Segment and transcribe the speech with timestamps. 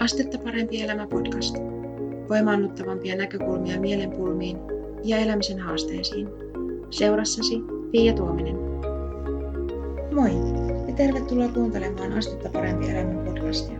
[0.00, 1.56] Astetta parempi elämä podcast.
[2.28, 4.56] Voimaannuttavampia näkökulmia mielenpulmiin
[5.04, 6.28] ja elämisen haasteisiin.
[6.90, 7.54] Seurassasi
[7.92, 8.56] Pia Tuominen.
[10.14, 10.30] Moi
[10.88, 13.78] ja tervetuloa kuuntelemaan Astetta parempi elämä podcastia.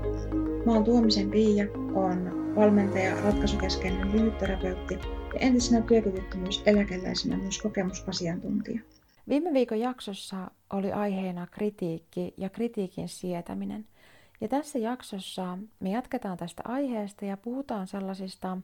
[0.67, 4.95] Mä oon Tuomisen Pia, on valmentaja, ratkaisukeskeinen lyhytterapeutti
[5.35, 8.81] ja entisenä työkyvyttömyyseläkeläisenä myös kokemusasiantuntija.
[9.29, 13.87] Viime viikon jaksossa oli aiheena kritiikki ja kritiikin sietäminen–
[14.41, 18.59] ja tässä jaksossa me jatketaan tästä aiheesta ja puhutaan sellaisista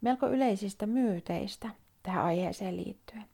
[0.00, 1.70] melko yleisistä myyteistä
[2.02, 3.24] tähän aiheeseen liittyen.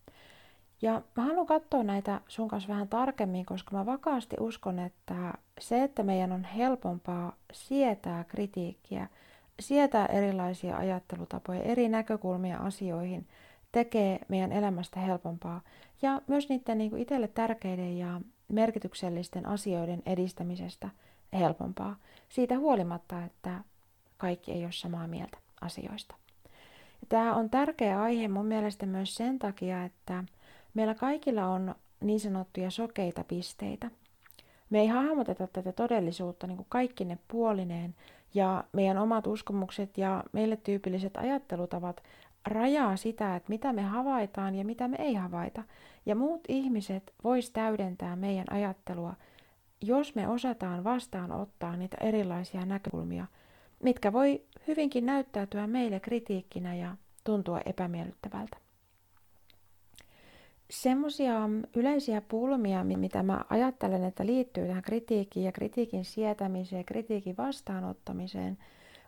[0.82, 5.82] Ja mä haluan katsoa näitä sun kanssa vähän tarkemmin, koska mä vakaasti uskon, että se,
[5.82, 9.09] että meidän on helpompaa sietää kritiikkiä,
[9.60, 13.26] sietää erilaisia ajattelutapoja, eri näkökulmia asioihin,
[13.73, 15.60] tekee meidän elämästä helpompaa.
[16.02, 20.88] Ja myös niiden niin itselle tärkeiden ja merkityksellisten asioiden edistämisestä–
[21.33, 21.97] helpompaa
[22.29, 23.61] siitä huolimatta, että
[24.16, 26.15] kaikki ei ole samaa mieltä asioista.
[27.09, 30.24] Tämä on tärkeä aihe mun mielestä myös sen takia, että
[30.74, 33.91] meillä kaikilla on niin sanottuja sokeita pisteitä.
[34.71, 37.95] Me ei hahmoteta tätä todellisuutta niin kuin kaikki ne puolineen
[38.35, 42.02] ja meidän omat uskomukset ja meille tyypilliset ajattelutavat
[42.46, 45.63] rajaa sitä, että mitä me havaitaan ja mitä me ei havaita.
[46.07, 49.15] Ja muut ihmiset vois täydentää meidän ajattelua
[49.82, 53.27] jos me osataan vastaanottaa niitä erilaisia näkökulmia,
[53.83, 58.57] mitkä voi hyvinkin näyttäytyä meille kritiikkinä ja tuntua epämiellyttävältä.
[60.71, 61.41] Semmoisia
[61.77, 68.59] yleisiä pulmia, mitä mä ajattelen, että liittyy tähän kritiikkiin ja kritiikin sietämiseen ja kritiikin vastaanottamiseen,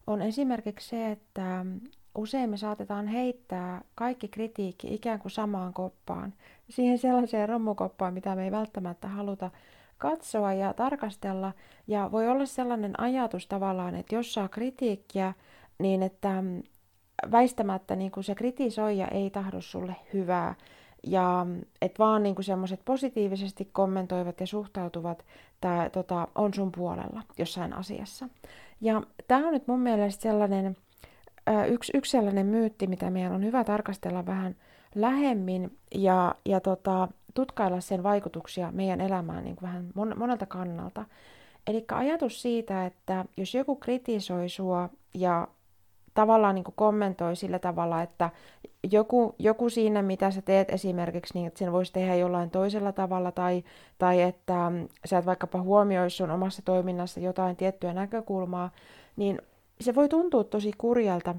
[0.07, 1.67] on esimerkiksi se, että
[2.15, 6.35] usein me saatetaan heittää kaikki kritiikki ikään kuin samaan koppaan,
[6.71, 9.51] siihen sellaiseen romukoppaan, mitä me ei välttämättä haluta
[9.99, 11.53] katsoa ja tarkastella.
[11.87, 15.35] Ja voi olla sellainen ajatus tavallaan, että jos saa kritiikkiä,
[15.79, 16.63] niin että mm,
[17.31, 20.55] väistämättä niin kuin se kritisoija ei tahdo sulle hyvää.
[21.07, 25.25] Ja mm, että vaan niin semmoiset positiivisesti kommentoivat ja suhtautuvat
[25.61, 28.29] tää, tota, on sun puolella jossain asiassa.
[28.81, 30.77] Ja tämä on nyt mun mielestä sellainen,
[31.69, 34.57] yksi, yksi sellainen myytti, mitä meidän on hyvä tarkastella vähän
[34.95, 41.05] lähemmin ja, ja tota, tutkailla sen vaikutuksia meidän elämään niin kuin vähän monelta kannalta.
[41.67, 45.49] Eli ajatus siitä, että jos joku kritisoi sua ja
[46.15, 48.31] tavallaan niin kuin kommentoi sillä tavalla, että
[48.91, 53.33] joku, joku siinä, mitä sä teet esimerkiksi, niin että sen voisi tehdä jollain toisella tavalla,
[53.33, 53.65] tai,
[53.99, 54.73] tai että
[55.05, 58.71] sä et vaikkapa huomioi sun omassa toiminnassa jotain tiettyä näkökulmaa,
[59.17, 59.43] niin
[59.81, 61.35] se voi tuntua tosi kurjalta,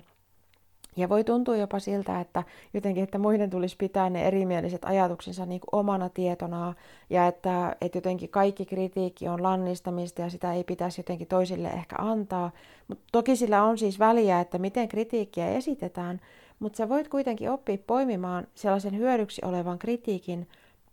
[1.00, 2.44] ja voi tuntua jopa siltä, että
[2.74, 6.76] jotenkin, että muiden tulisi pitää ne erimieliset ajatuksensa niin kuin omana tietonaan
[7.10, 11.96] ja että, että jotenkin kaikki kritiikki on lannistamista ja sitä ei pitäisi jotenkin toisille ehkä
[12.00, 12.52] antaa.
[12.88, 16.22] Mutta toki sillä on siis väliä, että miten kritiikkiä esitetään,
[16.60, 20.48] mutta sä voit kuitenkin oppia poimimaan sellaisen hyödyksi olevan kritiikin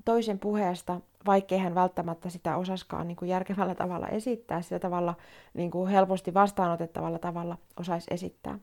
[0.05, 5.15] toisen puheesta, vaikkei hän välttämättä sitä osaskaan niin kuin järkevällä tavalla esittää, sillä tavalla
[5.55, 8.59] niin kuin helposti vastaanotettavalla tavalla osaisi esittää.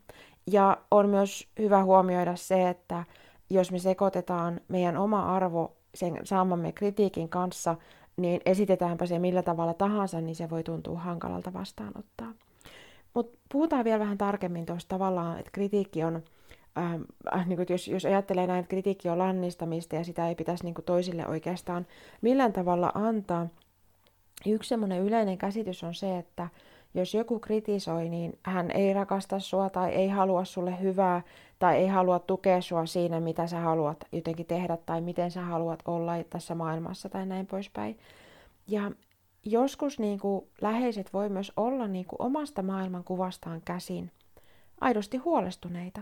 [0.47, 3.03] Ja on myös hyvä huomioida se, että
[3.49, 7.75] jos me sekoitetaan meidän oma arvo sen saamamme kritiikin kanssa,
[8.17, 12.33] niin esitetäänpä se millä tavalla tahansa, niin se voi tuntua hankalalta vastaanottaa.
[13.13, 16.23] Mutta puhutaan vielä vähän tarkemmin tuosta tavallaan, että kritiikki on,
[16.77, 17.01] ähm,
[17.35, 20.75] äh, niin jos, jos ajattelee näin, että kritiikki on lannistamista ja sitä ei pitäisi niin
[20.85, 21.87] toisille oikeastaan
[22.21, 23.47] millään tavalla antaa.
[24.45, 26.47] Yksi semmoinen yleinen käsitys on se, että
[26.93, 31.21] jos joku kritisoi, niin hän ei rakasta sua tai ei halua sulle hyvää
[31.59, 35.79] tai ei halua tukea sua siinä, mitä sä haluat jotenkin tehdä tai miten sä haluat
[35.85, 37.97] olla tässä maailmassa tai näin poispäin.
[38.67, 38.91] Ja
[39.45, 44.11] joskus niin kuin, läheiset voi myös olla niin kuin, omasta maailmankuvastaan käsin
[44.81, 46.01] aidosti huolestuneita.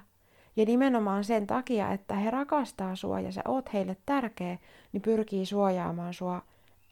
[0.56, 4.58] Ja nimenomaan sen takia, että he rakastaa sua ja sä oot heille tärkeä,
[4.92, 6.42] niin pyrkii suojaamaan sua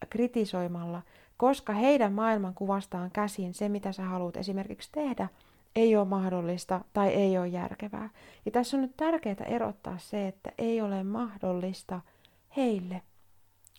[0.09, 1.02] kritisoimalla
[1.40, 5.28] koska heidän maailmankuvastaan käsin se, mitä sä haluat esimerkiksi tehdä,
[5.76, 8.09] ei ole mahdollista tai ei ole järkevää.
[8.46, 12.02] Ja tässä on nyt tärkeää erottaa se, että ei ole mahdollista
[12.58, 13.02] heille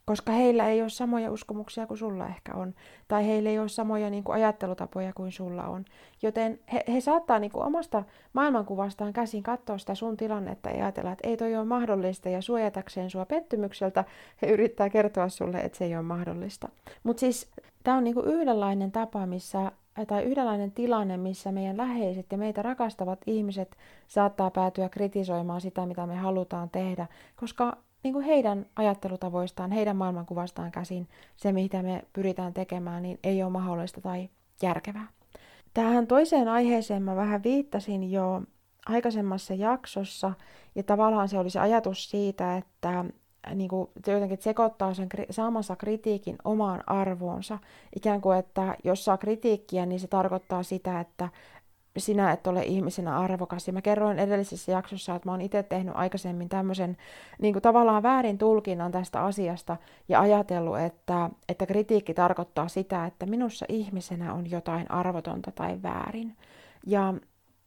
[0.04, 2.74] koska heillä ei ole samoja uskomuksia kuin sulla ehkä on,
[3.08, 5.84] tai heillä ei ole samoja niin kuin, ajattelutapoja kuin sulla on.
[6.22, 8.02] Joten he, he saattaa niin kuin, omasta
[8.32, 13.10] maailmankuvastaan käsin katsoa sitä sun tilannetta ja ajatella, että ei toi ole mahdollista, ja suojatakseen
[13.10, 14.04] sua pettymykseltä
[14.42, 16.68] he yrittää kertoa sulle, että se ei ole mahdollista.
[17.02, 17.50] Mutta siis
[17.82, 19.72] tämä on niin kuin, yhdenlainen tapa, missä
[20.06, 23.76] tai yhdenlainen tilanne, missä meidän läheiset ja meitä rakastavat ihmiset
[24.08, 27.06] saattaa päätyä kritisoimaan sitä, mitä me halutaan tehdä,
[27.36, 33.42] koska niin kuin heidän ajattelutavoistaan, heidän maailmankuvastaan käsin se, mitä me pyritään tekemään, niin ei
[33.42, 34.28] ole mahdollista tai
[34.62, 35.08] järkevää.
[35.74, 38.42] tähän toiseen aiheeseen mä vähän viittasin jo
[38.86, 40.32] aikaisemmassa jaksossa,
[40.74, 43.04] ja tavallaan se oli se ajatus siitä, että
[43.54, 47.58] niin kuin, jotenkin sekoittaa sen saamansa kritiikin omaan arvoonsa.
[47.96, 51.28] Ikään kuin, että jos saa kritiikkiä, niin se tarkoittaa sitä, että
[52.00, 53.66] sinä et ole ihmisenä arvokas.
[53.66, 56.96] Ja mä kerroin edellisessä jaksossa, että mä oon itse tehnyt aikaisemmin tämmöisen
[57.40, 59.76] niin kuin tavallaan väärin tulkinnan tästä asiasta
[60.08, 66.36] ja ajatellut, että, että kritiikki tarkoittaa sitä, että minussa ihmisenä on jotain arvotonta tai väärin.
[66.86, 67.14] Ja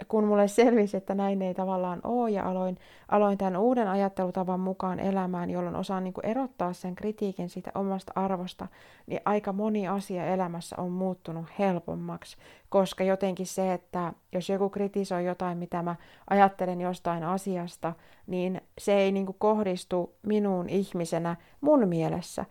[0.08, 2.78] kun mulle selvisi, että näin ei tavallaan ole ja aloin,
[3.08, 8.12] aloin tämän uuden ajattelutavan mukaan elämään, jolloin osaan niin kuin erottaa sen kritiikin siitä omasta
[8.16, 8.68] arvosta,
[9.08, 12.38] niin aika moni asia elämässä on muuttunut helpommaksi,
[12.70, 15.96] koska jotenkin se, että jos joku kritisoi jotain, mitä mä
[16.30, 17.94] ajattelen jostain asiasta,
[18.28, 22.46] niin se ei niin kuin kohdistu minuun ihmisenä mun mielessä.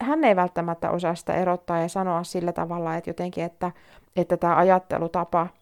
[0.00, 3.72] Hän ei välttämättä osaa sitä erottaa ja sanoa sillä tavalla, että jotenkin, että,
[4.16, 5.46] että tämä ajattelutapa–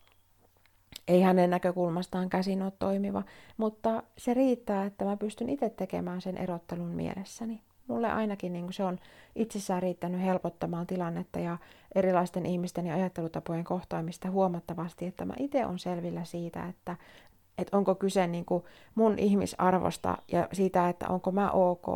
[1.08, 3.22] ei hänen näkökulmastaan käsin ole toimiva,
[3.56, 7.60] mutta se riittää, että mä pystyn itse tekemään sen erottelun mielessäni.
[7.86, 8.98] Mulle ainakin niin se on
[9.34, 11.58] itsessään riittänyt helpottamaan tilannetta ja
[11.94, 16.96] erilaisten ihmisten ja ajattelutapojen kohtaamista huomattavasti, että mä itse on selvillä siitä, että,
[17.58, 18.64] että onko kyse niin kuin
[18.94, 21.88] mun ihmisarvosta ja siitä, että onko mä ok,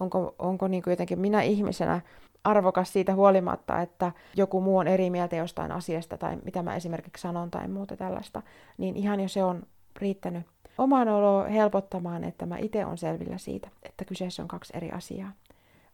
[0.00, 2.00] onko, onko niin kuin jotenkin minä ihmisenä
[2.44, 7.22] arvokas siitä huolimatta, että joku muu on eri mieltä jostain asiasta tai mitä mä esimerkiksi
[7.22, 8.42] sanon tai muuta tällaista,
[8.78, 9.62] niin ihan jo se on
[9.96, 10.46] riittänyt
[10.78, 15.32] omaan oloa helpottamaan, että mä itse on selvillä siitä, että kyseessä on kaksi eri asiaa.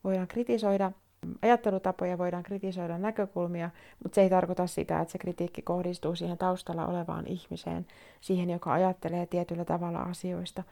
[0.05, 0.93] Voidaan kritisoida
[1.43, 3.70] ajattelutapoja, voidaan kritisoida näkökulmia,
[4.02, 7.87] mutta se ei tarkoita sitä, että se kritiikki kohdistuu siihen taustalla olevaan ihmiseen,
[8.20, 10.62] siihen, joka ajattelee tietyllä tavalla asioista,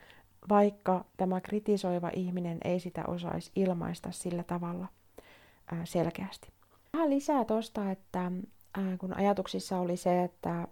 [0.48, 4.86] vaikka tämä kritisoiva ihminen ei sitä osaisi ilmaista sillä tavalla,
[5.84, 6.48] selkeästi.
[6.92, 8.32] Vähän lisää tuosta, että
[8.98, 10.68] kun ajatuksissa oli se, että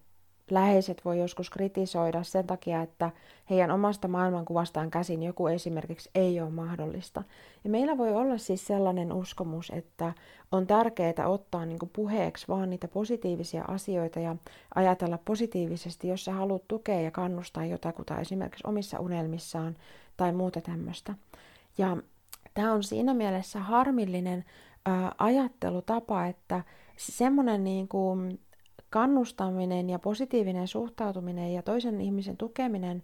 [0.51, 3.11] läheiset voi joskus kritisoida sen takia, että
[3.51, 7.23] heidän omasta maailmankuvastaan käsin joku esimerkiksi ei ole mahdollista.
[7.65, 10.13] Ja meillä voi olla siis sellainen uskomus, että
[10.53, 14.37] on tärkeää ottaa niin puheeksi vaan niitä positiivisia asioita ja
[14.75, 19.77] ajatella positiivisesti, jos sä haluat tukea ja kannustaa jotakuta esimerkiksi omissa unelmissaan
[20.17, 21.15] tai muuta tämmöistä.
[21.79, 21.97] Ja
[22.55, 24.45] tämä on siinä mielessä harmillinen
[25.19, 26.65] ajattelutapa, että
[26.97, 28.41] semmoinen niin kuin
[28.91, 33.03] kannustaminen ja positiivinen suhtautuminen ja toisen ihmisen tukeminen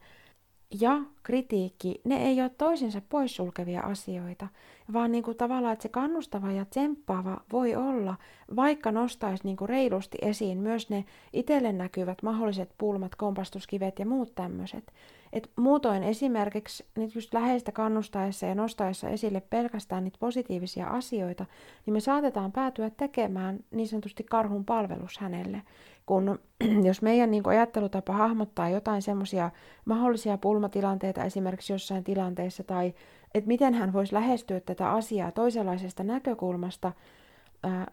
[0.80, 4.48] ja kritiikki, ne ei ole toisensa poissulkevia asioita,
[4.92, 8.14] vaan niin kuin tavallaan, että se kannustava ja tsemppaava voi olla,
[8.56, 14.34] vaikka nostaisi niin kuin reilusti esiin myös ne itselle näkyvät mahdolliset pulmat, kompastuskivet ja muut
[14.34, 14.92] tämmöiset.
[15.32, 21.46] Et muutoin esimerkiksi nyt just läheistä kannustaessa ja nostaessa esille pelkästään niitä positiivisia asioita,
[21.86, 25.62] niin me saatetaan päätyä tekemään niin sanotusti karhun palvelus hänelle.
[26.06, 26.38] Kun
[26.88, 29.50] jos meidän niin ajattelutapa hahmottaa jotain semmoisia
[29.84, 32.94] mahdollisia pulmatilanteita esimerkiksi jossain tilanteessa tai
[33.34, 36.92] että miten hän voisi lähestyä tätä asiaa toisenlaisesta näkökulmasta,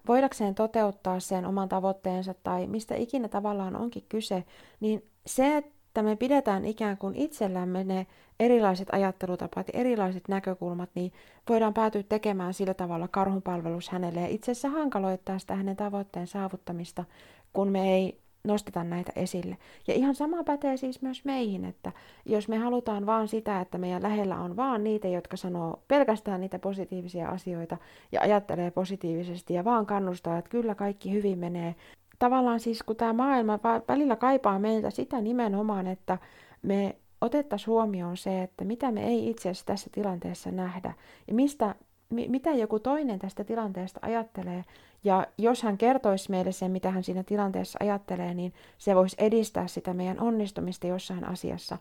[0.07, 4.43] voidakseen toteuttaa sen oman tavoitteensa tai mistä ikinä tavallaan onkin kyse,
[4.79, 8.07] niin se, että me pidetään ikään kuin itsellämme ne
[8.39, 11.11] erilaiset ajattelutapat ja erilaiset näkökulmat, niin
[11.49, 17.05] voidaan päätyä tekemään sillä tavalla karhunpalvelus hänelle ja itse asiassa hankaloittaa sitä hänen tavoitteen saavuttamista,
[17.53, 19.57] kun me ei nosteta näitä esille.
[19.87, 21.91] Ja ihan sama pätee siis myös meihin, että
[22.25, 26.59] jos me halutaan vaan sitä, että meidän lähellä on vaan niitä, jotka sanoo pelkästään niitä
[26.59, 27.77] positiivisia asioita
[28.11, 31.75] ja ajattelee positiivisesti ja vaan kannustaa, että kyllä kaikki hyvin menee.
[32.19, 36.17] Tavallaan siis kun tämä maailma välillä kaipaa meiltä sitä nimenomaan, että
[36.61, 40.93] me otettaisiin huomioon se, että mitä me ei itse asiassa tässä tilanteessa nähdä.
[41.27, 41.75] Ja mistä,
[42.09, 44.65] mitä joku toinen tästä tilanteesta ajattelee.
[45.03, 49.67] Ja jos hän kertoisi meille sen, mitä hän siinä tilanteessa ajattelee, niin se voisi edistää
[49.67, 51.77] sitä meidän onnistumista jossain asiassa,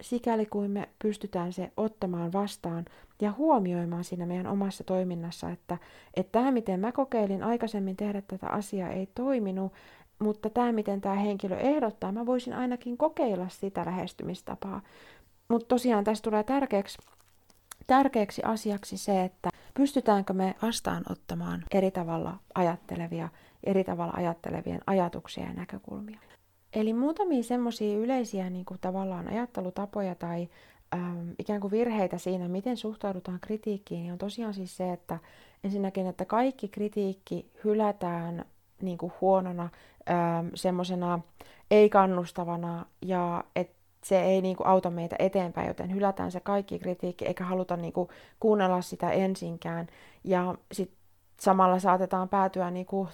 [0.00, 2.84] sikäli kuin me pystytään se ottamaan vastaan
[3.20, 5.78] ja huomioimaan siinä meidän omassa toiminnassa, että,
[6.14, 9.72] että tämä, miten mä kokeilin aikaisemmin tehdä tätä asiaa, ei toiminut,
[10.18, 14.80] mutta tämä, miten tämä henkilö ehdottaa, mä voisin ainakin kokeilla sitä lähestymistapaa.
[15.48, 16.98] Mutta tosiaan tässä tulee tärkeäksi,
[17.86, 23.28] tärkeäksi asiaksi se, että pystytäänkö me vastaanottamaan eri tavalla ajattelevia,
[23.64, 26.18] eri tavalla ajattelevien ajatuksia ja näkökulmia.
[26.74, 30.48] Eli muutamia semmoisia yleisiä niin kuin tavallaan ajattelutapoja tai
[30.94, 35.18] ähm, ikään kuin virheitä siinä, miten suhtaudutaan kritiikkiin, niin on tosiaan siis se, että
[35.64, 38.44] ensinnäkin, että kaikki kritiikki hylätään
[38.82, 39.68] niin kuin huonona,
[40.10, 41.20] ähm, semmoisena
[41.70, 47.26] ei-kannustavana ja että se ei niin kuin auta meitä eteenpäin, joten hylätään se kaikki kritiikki
[47.26, 48.08] eikä haluta niin kuin
[48.40, 49.86] kuunnella sitä ensinkään.
[50.24, 51.03] Ja sitten
[51.40, 53.08] samalla saatetaan päätyä niin kuin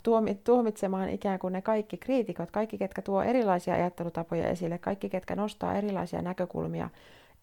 [0.45, 5.75] tuomitsemaan ikään kuin ne kaikki kriitikot, kaikki ketkä tuo erilaisia ajattelutapoja esille, kaikki ketkä nostaa
[5.75, 6.91] erilaisia näkökulmia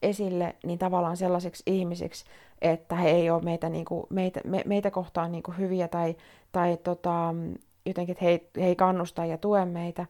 [0.02, 2.26] esille, niin tavallaan sellaisiksi ihmisiksi,
[2.62, 6.16] että he ei ole meitä, niin kuin, meitä, me, meitä kohtaan niin kuin hyviä tai,
[6.52, 7.36] tai tota,
[7.86, 10.06] jotenkin, että he, he ei kannusta ja tue meitä.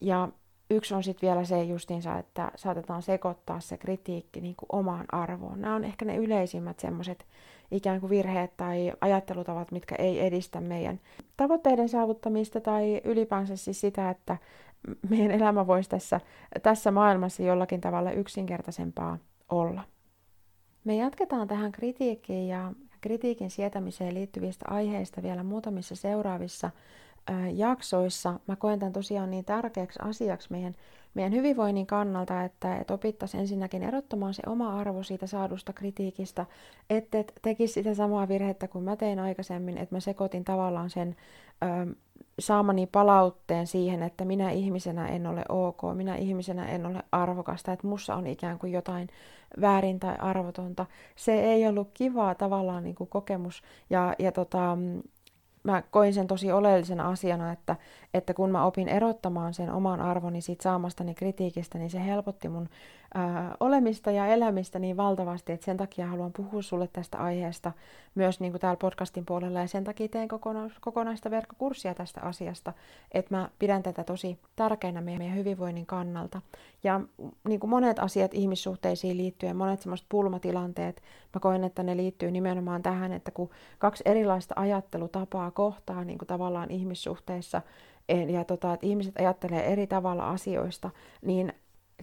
[0.00, 0.28] Ja
[0.70, 5.60] yksi on sitten vielä se justiinsa, että saatetaan sekoittaa se kritiikki niin kuin omaan arvoon.
[5.60, 7.26] Nämä on ehkä ne yleisimmät semmoiset
[7.70, 11.00] ikään kuin virheet tai ajattelutavat, mitkä ei edistä meidän
[11.36, 14.36] tavoitteiden saavuttamista tai ylipäänsä siis sitä, että
[15.08, 16.20] meidän elämä voisi tässä,
[16.62, 19.82] tässä maailmassa jollakin tavalla yksinkertaisempaa olla.
[20.84, 26.70] Me jatketaan tähän kritiikkiin ja kritiikin sietämiseen liittyvistä aiheista vielä muutamissa seuraavissa
[27.52, 28.40] jaksoissa.
[28.46, 30.74] Mä koen tämän tosiaan niin tärkeäksi asiaksi meidän,
[31.14, 36.46] meidän hyvinvoinnin kannalta, että, että opittaisiin ensinnäkin erottamaan se oma arvo siitä saadusta kritiikistä,
[36.90, 41.16] että et tekisi sitä samaa virhettä kuin mä tein aikaisemmin, että mä sekoitin tavallaan sen
[41.62, 41.94] ö,
[42.38, 47.86] saamani palautteen siihen, että minä ihmisenä en ole ok, minä ihmisenä en ole arvokasta, että
[47.86, 49.08] mussa on ikään kuin jotain
[49.60, 50.86] väärin tai arvotonta.
[51.16, 54.78] Se ei ollut kivaa tavallaan niin kuin kokemus ja, ja tota,
[55.72, 57.76] mä koin sen tosi oleellisena asiana, että,
[58.14, 62.68] että kun mä opin erottamaan sen oman arvoni siitä saamastani kritiikistä, niin se helpotti mun
[63.14, 67.72] ää, olemista ja elämistä niin valtavasti, että sen takia haluan puhua sulle tästä aiheesta
[68.14, 72.72] myös niin kuin täällä podcastin puolella ja sen takia teen kokona- kokonaista verkkokurssia tästä asiasta,
[73.12, 76.40] että mä pidän tätä tosi tärkeänä meidän hyvinvoinnin kannalta.
[76.84, 77.00] Ja
[77.48, 81.02] niin kuin monet asiat ihmissuhteisiin liittyen, monet semmoiset pulmatilanteet,
[81.34, 86.26] mä koen, että ne liittyy nimenomaan tähän, että kun kaksi erilaista ajattelutapaa kohtaa niin kuin
[86.26, 87.62] tavallaan ihmissuhteissa,
[88.08, 90.90] ja tota, että ihmiset ajattelee eri tavalla asioista,
[91.22, 91.52] niin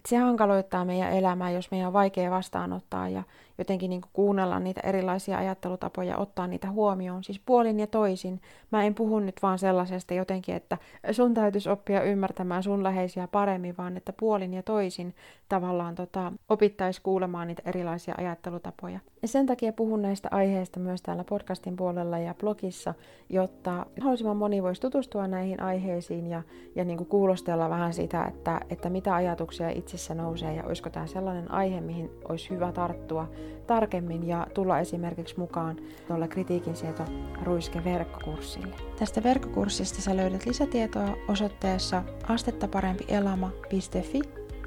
[0.08, 3.22] se hankaloittaa meidän elämää, jos meidän on vaikea vastaanottaa ja
[3.58, 8.40] jotenkin niin kuunnella niitä erilaisia ajattelutapoja, ottaa niitä huomioon, siis puolin ja toisin.
[8.72, 10.78] Mä en puhu nyt vaan sellaisesta jotenkin, että
[11.12, 15.14] sun täytyisi oppia ymmärtämään sun läheisiä paremmin, vaan että puolin ja toisin
[15.48, 19.00] tavallaan tota, opittaisi kuulemaan niitä erilaisia ajattelutapoja.
[19.22, 22.94] Ja sen takia puhun näistä aiheista myös täällä podcastin puolella ja blogissa,
[23.28, 26.42] jotta mahdollisimman moni voisi tutustua näihin aiheisiin ja,
[26.74, 31.06] ja niin kuin kuulostella vähän sitä, että, että mitä ajatuksia itsessä nousee ja olisiko tämä
[31.06, 33.28] sellainen aihe, mihin olisi hyvä tarttua
[33.66, 35.76] tarkemmin ja tulla esimerkiksi mukaan
[36.08, 37.02] tuolle kritiikin sieto
[37.42, 38.74] ruiske verkkokurssille.
[38.98, 44.20] Tästä verkkokurssista sä löydät lisätietoa osoitteessa astettaparempielama.fi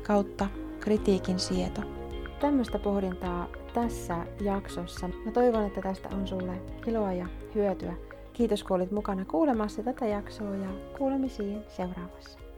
[0.03, 0.47] kautta
[0.79, 1.81] kritiikin sieto.
[2.39, 5.09] Tämmöistä pohdintaa tässä jaksossa.
[5.25, 7.93] Mä toivon, että tästä on sulle iloa ja hyötyä.
[8.33, 12.48] Kiitos kun olit mukana kuulemassa tätä jaksoa ja kuulemisiin seuraavassa.